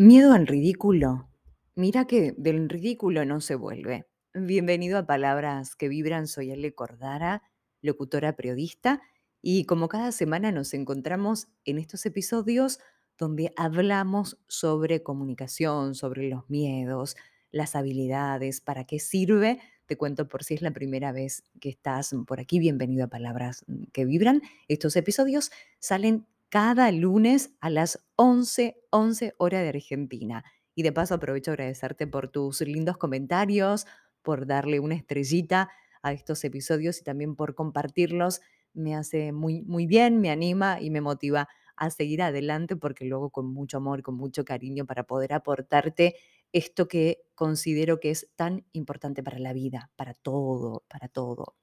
[0.00, 1.28] Miedo al ridículo.
[1.74, 4.06] Mira que del ridículo no se vuelve.
[4.32, 7.42] Bienvenido a Palabras que Vibran, soy Ale Cordara,
[7.82, 9.02] locutora periodista,
[9.42, 12.78] y como cada semana nos encontramos en estos episodios
[13.18, 17.16] donde hablamos sobre comunicación, sobre los miedos,
[17.50, 19.58] las habilidades, para qué sirve.
[19.86, 23.64] Te cuento por si es la primera vez que estás por aquí, bienvenido a Palabras
[23.92, 24.42] que Vibran.
[24.68, 30.44] Estos episodios salen cada lunes a las 11, 11 hora de Argentina.
[30.74, 33.86] Y de paso aprovecho agradecerte por tus lindos comentarios,
[34.22, 35.70] por darle una estrellita
[36.02, 38.40] a estos episodios y también por compartirlos.
[38.74, 43.30] Me hace muy, muy bien, me anima y me motiva a seguir adelante porque luego
[43.30, 46.16] con mucho amor, con mucho cariño para poder aportarte
[46.52, 51.56] esto que considero que es tan importante para la vida, para todo, para todo.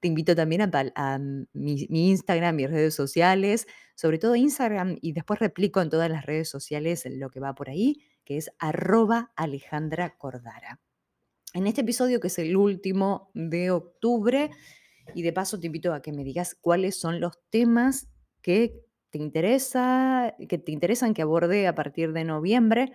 [0.00, 1.18] Te invito también a,
[1.52, 6.24] mi, mi, Instagram, mis redes sociales, sobre todo Instagram, y después replico en todas las
[6.26, 10.80] redes sociales lo que va por ahí, que es arroba Alejandra Cordara.
[11.54, 14.50] En este episodio, que es el último de octubre,
[15.14, 18.08] y de paso te invito a que me digas cuáles son los temas
[18.42, 22.92] que te interesa, que te interesan que aborde a partir de noviembre.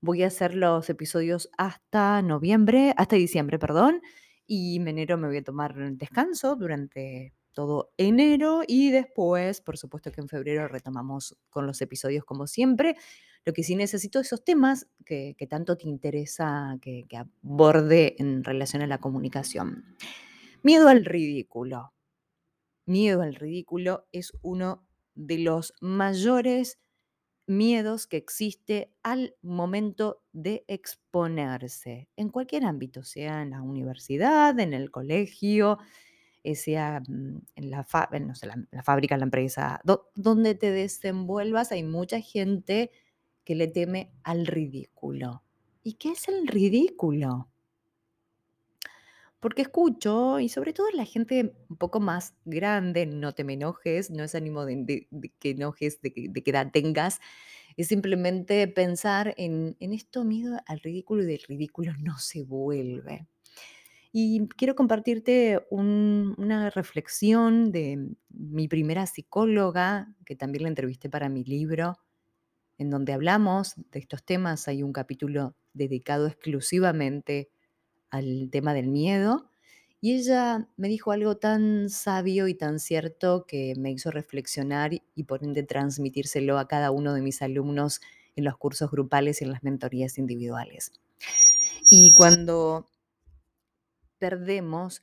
[0.00, 4.02] Voy a hacer los episodios hasta noviembre, hasta diciembre, perdón,
[4.46, 10.12] y en enero me voy a tomar descanso durante todo enero y después, por supuesto
[10.12, 12.96] que en febrero retomamos con los episodios como siempre.
[13.46, 18.82] Lo que sí necesito esos temas que, tanto te interesa que, que aborde en relación
[18.82, 19.96] a la comunicación.
[20.62, 21.94] Miedo al ridículo.
[22.84, 26.78] Miedo al ridículo es uno de los mayores
[27.46, 34.74] miedos que existe al momento de exponerse, en cualquier ámbito, sea en la universidad, en
[34.74, 35.78] el colegio,
[36.42, 37.86] eh, sea mm, en la,
[38.20, 42.90] no sé, la, fábrica, la empresa, do, donde te desenvuelvas, hay mucha gente
[43.44, 45.42] que le teme al ridículo.
[45.82, 47.48] ¿Y qué es el ridículo?
[49.40, 54.10] Porque escucho, y sobre todo la gente un poco más grande, no te me enojes,
[54.10, 57.20] no es ánimo de, que enojes, de, que, edad tengas,
[57.76, 63.26] es simplemente pensar en, en esto miedo al ridículo y del ridículo no se vuelve.
[64.18, 71.28] Y quiero compartirte un, una reflexión de mi primera psicóloga, que también la entrevisté para
[71.28, 71.98] mi libro,
[72.78, 74.68] en donde hablamos de estos temas.
[74.68, 77.50] Hay un capítulo dedicado exclusivamente
[78.10, 79.50] al tema del miedo.
[80.00, 85.24] Y ella me dijo algo tan sabio y tan cierto que me hizo reflexionar y
[85.24, 88.00] por ende transmitírselo a cada uno de mis alumnos
[88.36, 90.92] en los cursos grupales y en las mentorías individuales.
[91.90, 92.90] Y cuando
[94.18, 95.02] perdemos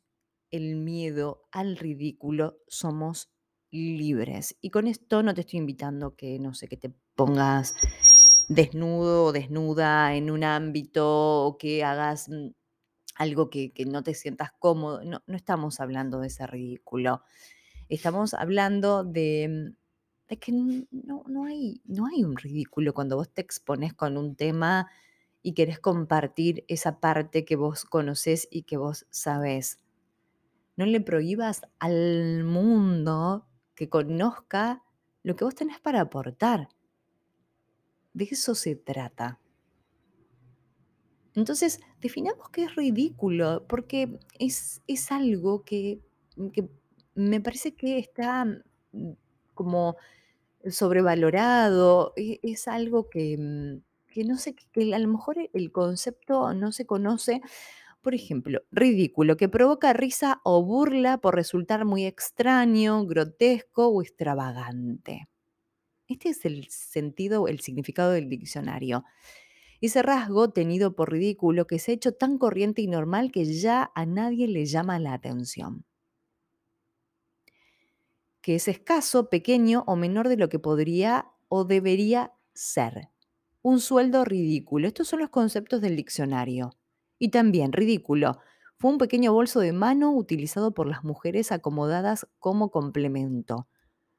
[0.51, 3.29] el miedo al ridículo, somos
[3.71, 4.55] libres.
[4.61, 7.73] Y con esto no te estoy invitando que, no sé, que te pongas
[8.47, 12.29] desnudo o desnuda en un ámbito o que hagas
[13.15, 15.03] algo que, que no te sientas cómodo.
[15.03, 17.23] No, no, estamos hablando de ese ridículo.
[17.89, 19.73] Estamos hablando de,
[20.27, 24.35] de que no, no, hay, no hay un ridículo cuando vos te expones con un
[24.35, 24.89] tema
[25.41, 29.79] y querés compartir esa parte que vos conoces y que vos sabés.
[30.75, 34.83] No le prohíbas al mundo que conozca
[35.21, 36.69] lo que vos tenés para aportar.
[38.13, 39.39] De eso se trata.
[41.35, 45.99] Entonces, definamos qué es ridículo, porque es, es algo que,
[46.53, 46.69] que,
[47.15, 49.11] me parece que está mm,
[49.53, 49.97] como
[50.69, 53.81] sobrevalorado, es, es algo que, mm,
[54.13, 57.41] que, no sé, que a lo mejor el concepto no se conoce.
[58.01, 65.29] Por ejemplo, ridículo, que provoca risa o burla por resultar muy extraño, grotesco o extravagante.
[66.07, 69.05] Este es el sentido, el significado del diccionario
[69.87, 73.91] ese rasgo tenido por ridículo que se ha hecho tan corriente y normal que ya
[73.95, 75.83] a nadie le llama la atención.
[78.41, 83.09] Que es escaso, pequeño o menor de lo que podría o debería ser.
[83.61, 84.87] Un sueldo ridículo.
[84.87, 86.71] Estos son los conceptos del diccionario.
[87.19, 88.39] Y también ridículo.
[88.77, 93.67] Fue un pequeño bolso de mano utilizado por las mujeres acomodadas como complemento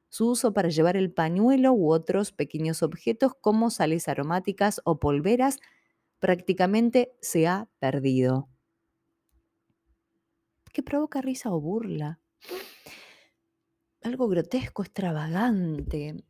[0.09, 5.59] su uso para llevar el pañuelo u otros pequeños objetos como sales aromáticas o polveras
[6.19, 8.49] prácticamente se ha perdido.
[10.71, 12.19] ¿Qué provoca risa o burla?
[14.01, 16.23] Algo grotesco, extravagante.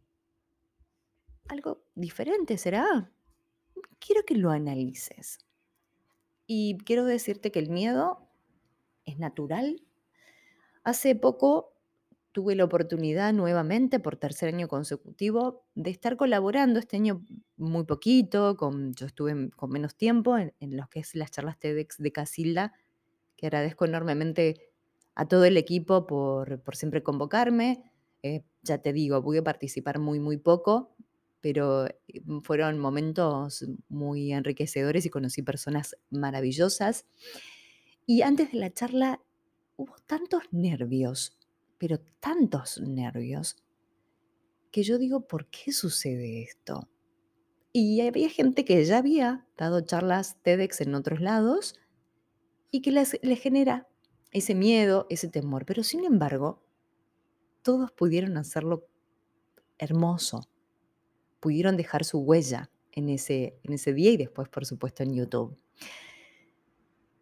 [1.48, 3.12] Algo diferente será.
[4.00, 5.39] Quiero que lo analices.
[6.48, 8.30] Y quiero decirte que el miedo
[9.06, 9.81] es natural.
[10.83, 11.75] Hace poco
[12.36, 16.80] tuve la oportunidad nuevamente, por tercer año consecutivo, de estar colaborando.
[16.80, 17.24] Este año
[17.56, 21.58] muy poquito, con, yo estuve con menos tiempo en, en lo que es las charlas
[21.58, 22.74] TEDx de Casilda,
[23.38, 24.60] que agradezco enormemente
[25.16, 27.90] a todo el equipo por, por siempre convocarme.
[28.22, 30.94] Eh, ya te digo, pude participar muy, muy poco,
[31.40, 31.94] pero eh,
[32.44, 37.06] fueron momentos muy enriquecedores y conocí personas maravillosas.
[38.06, 39.22] Y antes de la charla
[39.78, 41.38] hubo tantos nervios,
[41.77, 43.57] pero tantos nervios,
[44.72, 46.89] que yo digo, ¿por qué sucede esto?
[47.72, 51.75] Y había gente que ya había dado charlas TEDx en otros lados
[52.72, 53.88] y que les, genera
[54.31, 55.66] ese miedo, ese temor.
[55.66, 56.63] Pero sin embargo,
[57.62, 58.88] todos pudieron hacerlo
[59.78, 60.48] hermoso,
[61.39, 65.57] pudieron dejar su huella en ese, en ese día y después, por supuesto, en YouTube.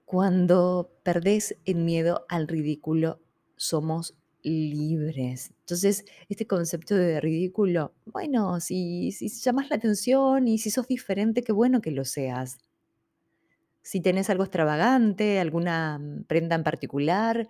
[0.06, 3.20] Cuando perdés el miedo al ridículo,
[3.56, 4.16] somos
[4.52, 5.52] libres.
[5.60, 11.44] Entonces, este concepto de ridículo, bueno, si, si llamas la atención y si sos diferente,
[11.44, 12.58] qué bueno que lo seas.
[13.82, 17.50] Si tenés algo extravagante, alguna mm, prenda en particular,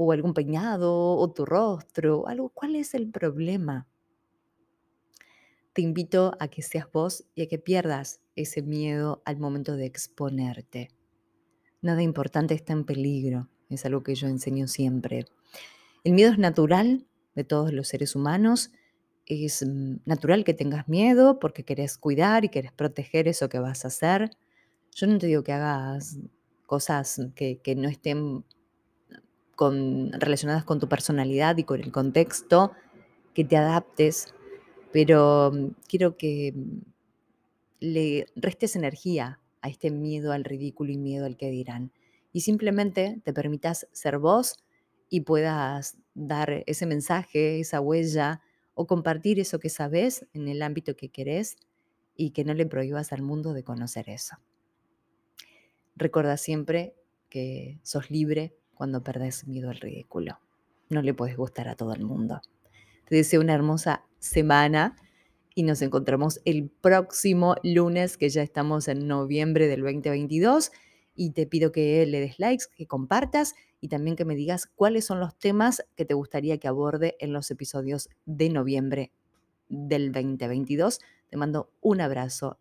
[0.00, 3.88] o algún peinado, o tu rostro, algo, ¿cuál es el problema?
[5.72, 9.86] Te invito a que seas vos y a que pierdas ese miedo al momento de
[9.86, 10.90] exponerte.
[11.80, 15.26] Nada importante está en peligro, es algo que yo enseño siempre.
[16.04, 18.70] El miedo es natural de todos los seres humanos,
[19.26, 23.84] es mm, natural que tengas miedo porque querés cuidar y querés proteger eso que vas
[23.84, 24.30] a hacer.
[24.94, 26.18] Yo no te digo que hagas
[26.66, 28.44] cosas que, no estén
[29.58, 32.72] relacionadas con tu personalidad y con el contexto,
[33.34, 34.34] que te adaptes,
[34.92, 36.78] pero mm, quiero que mm,
[37.80, 41.92] le restes energía a este miedo al ridículo y miedo al que dirán.
[42.32, 44.56] Y simplemente te permitas ser vos
[45.08, 48.40] y puedas dar ese mensaje, esa huella
[48.74, 51.56] o compartir eso que sabes en el ámbito que querés
[52.14, 54.36] y que no le prohíbas al mundo de conocer eso.
[55.96, 56.94] Recuerda siempre
[57.28, 60.38] que sos libre cuando perdés miedo al ridículo.
[60.90, 62.40] No le puedes gustar a todo el mundo.
[63.06, 64.96] Te deseo una hermosa semana
[65.54, 70.70] y nos encontramos el próximo lunes, que ya estamos en noviembre del 2022.
[71.20, 75.04] Y te pido que le des likes, que compartas y también que me digas cuáles
[75.04, 79.10] son los temas que te gustaría que aborde en los episodios de noviembre
[79.68, 81.00] del 2022.
[81.28, 82.60] Te mando un abrazo